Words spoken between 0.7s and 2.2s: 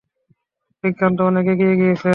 বিজ্ঞান তো অনেক এগিয়ে গিয়েছে।